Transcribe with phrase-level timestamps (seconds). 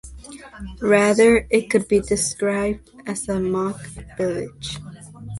[0.81, 3.79] Rather, it could be described as a "mock
[4.17, 4.79] village".